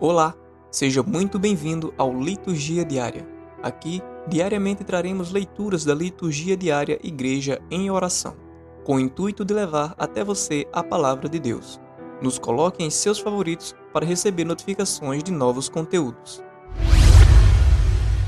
[0.00, 0.32] Olá,
[0.70, 3.26] seja muito bem-vindo ao Liturgia Diária.
[3.60, 8.36] Aqui, diariamente traremos leituras da Liturgia Diária Igreja em Oração,
[8.84, 11.80] com o intuito de levar até você a palavra de Deus.
[12.22, 16.44] Nos coloque em seus favoritos para receber notificações de novos conteúdos.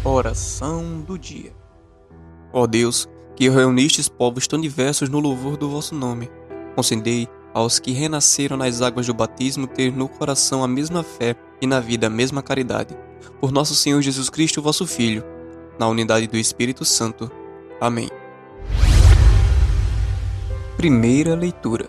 [0.05, 1.53] Oração do Dia
[2.53, 6.29] Ó Deus, que reunistes povos tão diversos no louvor do vosso nome,
[6.75, 11.67] concedei aos que renasceram nas águas do batismo ter no coração a mesma fé e
[11.67, 12.97] na vida a mesma caridade.
[13.41, 15.25] Por nosso Senhor Jesus Cristo, vosso Filho,
[15.79, 17.31] na unidade do Espírito Santo.
[17.81, 18.09] Amém.
[20.77, 21.89] Primeira leitura.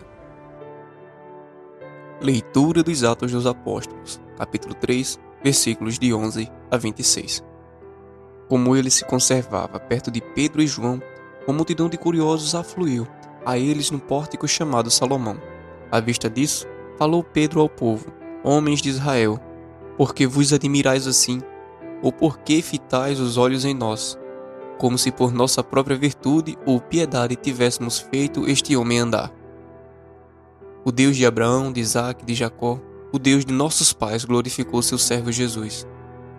[2.21, 7.43] Leitura dos Atos dos Apóstolos, capítulo 3, versículos de 11 a 26.
[8.47, 11.01] Como ele se conservava perto de Pedro e João,
[11.47, 13.07] uma multidão de curiosos afluiu
[13.45, 15.37] a eles no pórtico chamado Salomão.
[15.91, 18.13] À vista disso, falou Pedro ao povo:
[18.43, 19.39] Homens de Israel,
[20.01, 21.39] por que vos admirais assim?
[22.01, 24.17] Ou por que fitais os olhos em nós?
[24.79, 29.31] Como se por nossa própria virtude ou piedade tivéssemos feito este homem andar.
[30.83, 32.81] O Deus de Abraão, de Isaac, de Jacó,
[33.13, 35.85] o Deus de nossos pais glorificou seu servo Jesus,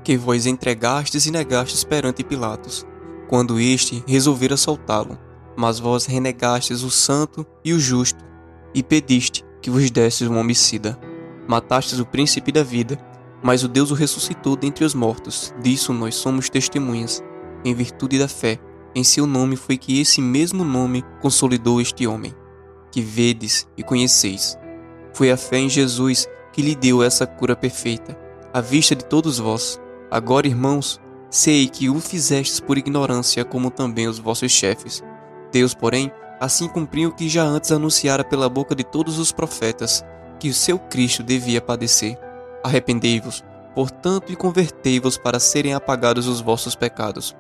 [0.03, 2.85] que vós entregastes e negastes perante Pilatos,
[3.29, 5.17] quando este resolvera soltá-lo.
[5.57, 8.25] Mas vós renegastes o santo e o justo,
[8.75, 10.99] e pediste que vos desses um homicida.
[11.47, 12.99] Matastes o príncipe da vida,
[13.43, 15.53] mas o Deus o ressuscitou dentre os mortos.
[15.61, 17.23] Disso nós somos testemunhas,
[17.65, 18.59] em virtude da fé.
[18.95, 22.35] Em seu nome foi que esse mesmo nome consolidou este homem,
[22.91, 24.57] que vedes e conheceis.
[25.13, 28.17] Foi a fé em Jesus que lhe deu essa cura perfeita,
[28.53, 29.81] à vista de todos vós.
[30.11, 35.03] Agora, irmãos, sei que o fizestes por ignorância, como também os vossos chefes.
[35.51, 40.05] Deus, porém, assim cumpriu o que já antes anunciara pela boca de todos os profetas,
[40.39, 42.19] que o seu Cristo devia padecer
[42.63, 43.43] Arrependei-vos,
[43.75, 47.35] portanto, e convertei-vos para serem apagados os vossos pecados.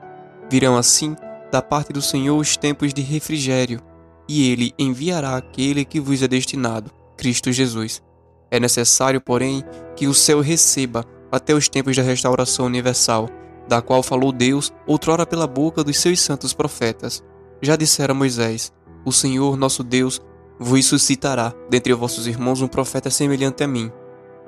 [0.50, 1.16] Virão assim
[1.50, 3.80] da parte do Senhor os tempos de refrigério,
[4.28, 8.02] e ele enviará aquele que vos é destinado, Cristo Jesus.
[8.50, 9.64] É necessário, porém,
[9.94, 13.28] que o céu receba até os tempos da restauração universal,
[13.68, 17.22] da qual falou Deus outrora pela boca dos seus santos profetas.
[17.60, 18.72] Já dissera Moisés:
[19.04, 20.20] O Senhor nosso Deus
[20.58, 23.90] vos suscitará dentre vossos irmãos um profeta semelhante a mim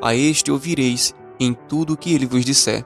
[0.01, 2.85] a este ouvireis em tudo o que ele vos disser.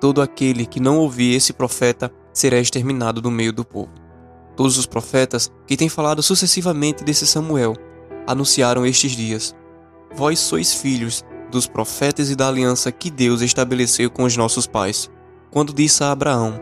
[0.00, 3.92] Todo aquele que não ouvir esse profeta será exterminado do meio do povo.
[4.54, 7.74] Todos os profetas que têm falado sucessivamente desse Samuel
[8.26, 9.54] anunciaram estes dias:
[10.14, 15.10] Vós sois filhos dos profetas e da aliança que Deus estabeleceu com os nossos pais,
[15.50, 16.60] quando disse a Abraão: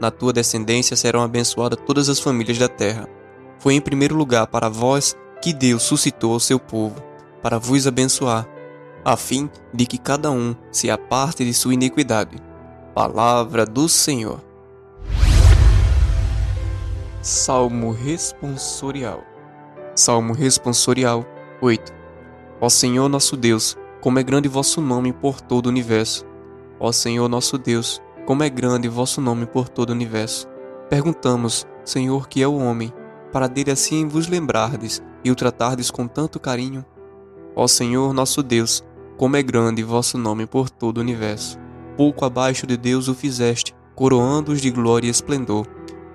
[0.00, 3.08] Na tua descendência serão abençoadas todas as famílias da terra.
[3.58, 7.02] Foi em primeiro lugar para vós que Deus suscitou o seu povo,
[7.40, 8.48] para vos abençoar
[9.04, 12.36] a fim de que cada um se aparte de sua iniquidade.
[12.94, 14.40] Palavra do Senhor.
[17.20, 19.22] Salmo responsorial.
[19.94, 21.24] Salmo responsorial
[21.60, 21.92] 8.
[22.60, 26.24] Ó Senhor nosso Deus, como é grande vosso nome por todo o universo.
[26.78, 30.48] Ó Senhor nosso Deus, como é grande vosso nome por todo o universo.
[30.88, 32.92] Perguntamos, Senhor, que é o homem,
[33.32, 36.84] para dele assim vos lembrardes e o tratardes com tanto carinho?
[37.54, 38.84] Ó Senhor nosso Deus,
[39.16, 41.58] como é grande vosso nome por todo o universo.
[41.96, 45.66] Pouco abaixo de Deus o fizeste, coroando-os de glória e esplendor.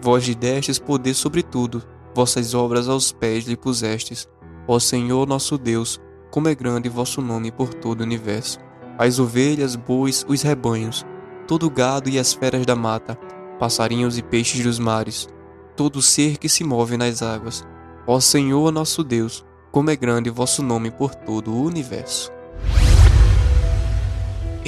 [0.01, 4.27] Vós lhe destes poder sobre tudo, vossas obras aos pés lhe pusestes.
[4.67, 8.59] Ó Senhor nosso Deus, como é grande vosso nome por todo o universo.
[8.97, 11.05] As ovelhas, bois, os rebanhos,
[11.47, 13.15] todo o gado e as feras da mata,
[13.59, 15.27] passarinhos e peixes dos mares,
[15.75, 17.65] todo ser que se move nas águas.
[18.05, 22.31] Ó Senhor nosso Deus, como é grande vosso nome por todo o universo.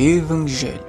[0.01, 0.87] Evangelho.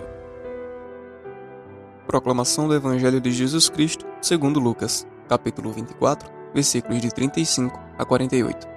[2.06, 8.69] Proclamação do Evangelho de Jesus Cristo, segundo Lucas, capítulo 24, versículos de 35 a 48.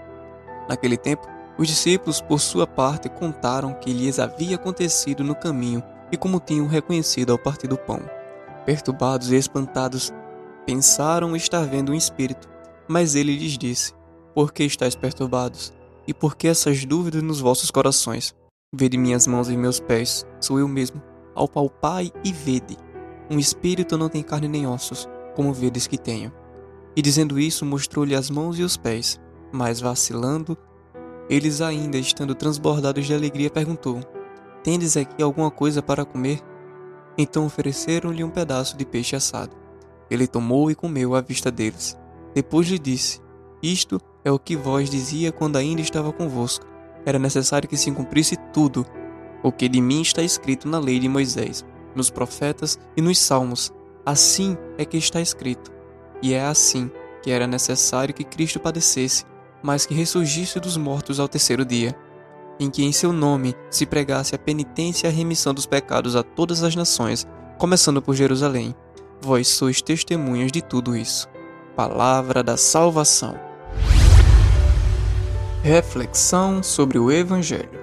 [0.68, 6.18] Naquele tempo, os discípulos, por sua parte, contaram que lhes havia acontecido no caminho e
[6.18, 8.02] como tinham reconhecido ao partir do pão.
[8.66, 10.12] Perturbados e espantados,
[10.66, 12.50] pensaram estar vendo um espírito,
[12.88, 13.94] mas ele lhes disse:
[14.34, 15.72] Por que estáis perturbados?
[16.08, 18.34] E por que essas dúvidas nos vossos corações?
[18.76, 21.00] Vede minhas mãos e meus pés, sou eu mesmo.
[21.36, 22.76] Ao palpai e vede.
[23.30, 26.34] Um espírito não tem carne nem ossos, como vedes que tenho.
[26.96, 29.22] E dizendo isso, mostrou-lhe as mãos e os pés.
[29.52, 30.58] Mas vacilando,
[31.30, 34.00] eles ainda estando transbordados de alegria, perguntou:
[34.64, 36.40] Tendes aqui alguma coisa para comer?
[37.16, 39.56] Então ofereceram-lhe um pedaço de peixe assado.
[40.10, 41.96] Ele tomou e comeu à vista deles.
[42.34, 43.22] Depois lhe disse:
[43.62, 46.73] Isto é o que vós dizia quando ainda estava convosco
[47.06, 48.86] era necessário que se cumprisse tudo
[49.44, 53.74] o que de mim está escrito na lei de Moisés, nos profetas e nos salmos.
[54.06, 55.72] Assim é que está escrito.
[56.22, 56.90] E é assim
[57.22, 59.26] que era necessário que Cristo padecesse,
[59.62, 61.96] mas que ressurgisse dos mortos ao terceiro dia,
[62.60, 66.24] em que em seu nome se pregasse a penitência e a remissão dos pecados a
[66.24, 67.28] todas as nações,
[67.58, 68.76] começando por Jerusalém.
[69.22, 71.30] Vós sois testemunhas de tudo isso.
[71.76, 73.53] Palavra da salvação.
[75.64, 77.80] Reflexão sobre o Evangelho.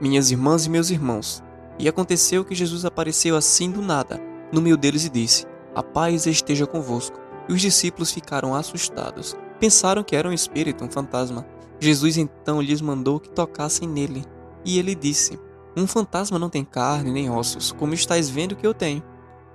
[0.00, 1.42] Minhas irmãs e meus irmãos,
[1.78, 4.18] e aconteceu que Jesus apareceu assim do nada,
[4.50, 5.44] no meio deles e disse:
[5.74, 7.20] A paz esteja convosco.
[7.46, 9.36] E os discípulos ficaram assustados.
[9.60, 11.44] Pensaram que era um espírito, um fantasma.
[11.78, 14.24] Jesus então lhes mandou que tocassem nele.
[14.64, 15.38] E ele disse:
[15.76, 19.02] Um fantasma não tem carne nem ossos, como estáis vendo que eu tenho.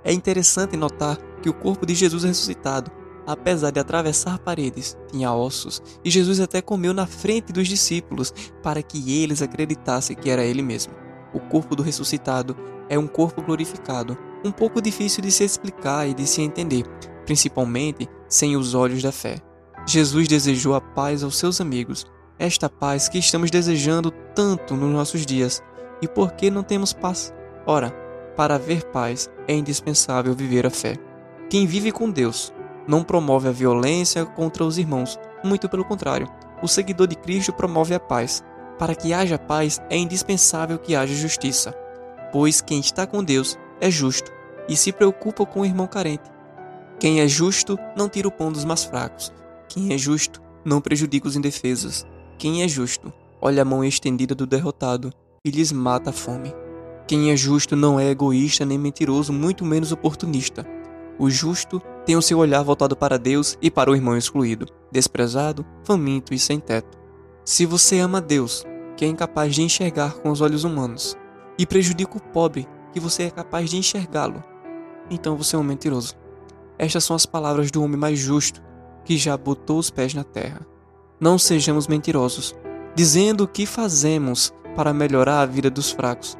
[0.04, 2.88] É interessante notar que o corpo de Jesus ressuscitado
[3.26, 8.32] apesar de atravessar paredes, tinha ossos, e Jesus até comeu na frente dos discípulos
[8.62, 10.94] para que eles acreditassem que era ele mesmo.
[11.34, 12.56] O corpo do ressuscitado
[12.88, 16.84] é um corpo glorificado, um pouco difícil de se explicar e de se entender,
[17.24, 19.36] principalmente sem os olhos da fé.
[19.86, 22.06] Jesus desejou a paz aos seus amigos,
[22.38, 25.62] esta paz que estamos desejando tanto nos nossos dias.
[26.02, 27.32] E por que não temos paz?
[27.66, 27.90] Ora,
[28.36, 30.96] para haver paz é indispensável viver a fé.
[31.48, 32.52] Quem vive com Deus
[32.86, 36.28] não promove a violência contra os irmãos, muito pelo contrário.
[36.62, 38.42] O seguidor de Cristo promove a paz.
[38.78, 41.72] Para que haja paz, é indispensável que haja justiça,
[42.32, 44.30] pois quem está com Deus é justo
[44.68, 46.30] e se preocupa com o irmão carente.
[46.98, 49.32] Quem é justo não tira o pão dos mais fracos.
[49.68, 52.06] Quem é justo não prejudica os indefesos.
[52.38, 55.12] Quem é justo olha a mão estendida do derrotado
[55.44, 56.54] e lhes mata a fome.
[57.06, 60.66] Quem é justo não é egoísta nem mentiroso, muito menos oportunista.
[61.18, 65.66] O justo tem o seu olhar voltado para Deus e para o irmão excluído, desprezado,
[65.82, 66.96] faminto e sem teto.
[67.44, 68.64] Se você ama Deus,
[68.96, 71.16] que é incapaz de enxergar com os olhos humanos,
[71.58, 74.42] e prejudica o pobre, que você é capaz de enxergá-lo,
[75.10, 76.14] então você é um mentiroso.
[76.78, 78.62] Estas são as palavras do homem mais justo,
[79.04, 80.64] que já botou os pés na terra.
[81.18, 82.54] Não sejamos mentirosos,
[82.94, 86.38] dizendo o que fazemos para melhorar a vida dos fracos.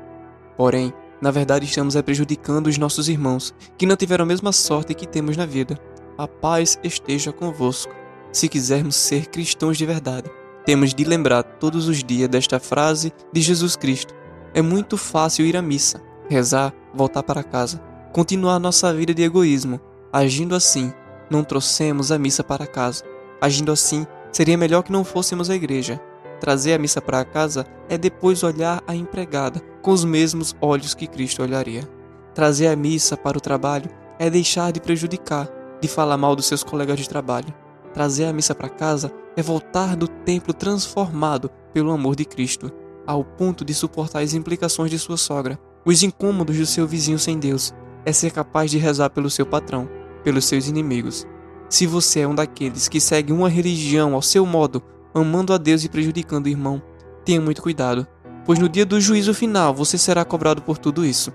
[0.56, 5.06] Porém, na verdade, estamos prejudicando os nossos irmãos, que não tiveram a mesma sorte que
[5.06, 5.78] temos na vida.
[6.18, 7.94] A paz esteja convosco.
[8.32, 10.30] Se quisermos ser cristãos de verdade,
[10.64, 14.14] temos de lembrar todos os dias desta frase de Jesus Cristo.
[14.52, 17.80] É muito fácil ir à missa, rezar, voltar para casa,
[18.12, 19.80] continuar nossa vida de egoísmo.
[20.12, 20.92] Agindo assim,
[21.30, 23.04] não trouxemos a missa para casa.
[23.40, 26.00] Agindo assim, seria melhor que não fôssemos à igreja.
[26.40, 31.06] Trazer a missa para casa é depois olhar a empregada com os mesmos olhos que
[31.06, 31.88] Cristo olharia.
[32.34, 35.48] Trazer a missa para o trabalho é deixar de prejudicar,
[35.80, 37.52] de falar mal dos seus colegas de trabalho.
[37.94, 42.70] Trazer a missa para casa é voltar do templo transformado pelo amor de Cristo,
[43.06, 47.38] ao ponto de suportar as implicações de sua sogra, os incômodos do seu vizinho sem
[47.38, 47.72] Deus,
[48.04, 49.88] é ser capaz de rezar pelo seu patrão,
[50.24, 51.26] pelos seus inimigos.
[51.68, 54.82] Se você é um daqueles que segue uma religião ao seu modo,
[55.20, 56.82] amando a Deus e prejudicando o irmão.
[57.24, 58.06] Tenha muito cuidado,
[58.44, 61.32] pois no dia do juízo final você será cobrado por tudo isso.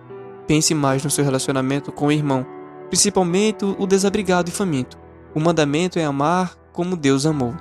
[0.48, 2.46] Pense mais no seu relacionamento com o irmão,
[2.90, 4.98] principalmente o desabrigado e faminto.
[5.34, 7.54] O mandamento é amar como Deus amou.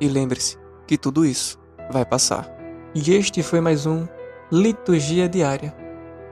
[0.00, 1.58] E lembre-se que tudo isso
[1.90, 2.48] vai passar.
[2.94, 4.06] E este foi mais um
[4.50, 5.74] Liturgia Diária.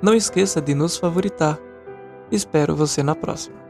[0.03, 1.59] Não esqueça de nos favoritar.
[2.31, 3.68] Espero você na próxima.